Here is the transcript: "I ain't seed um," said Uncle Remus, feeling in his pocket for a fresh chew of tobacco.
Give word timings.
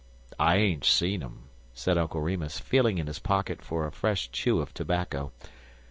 "I 0.39 0.55
ain't 0.55 0.83
seed 0.83 1.21
um," 1.21 1.43
said 1.75 1.95
Uncle 1.95 2.21
Remus, 2.21 2.57
feeling 2.59 2.97
in 2.97 3.05
his 3.05 3.19
pocket 3.19 3.61
for 3.61 3.85
a 3.85 3.91
fresh 3.91 4.31
chew 4.31 4.59
of 4.59 4.73
tobacco. 4.73 5.31